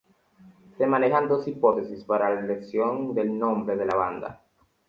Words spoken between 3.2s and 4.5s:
nombre de la banda.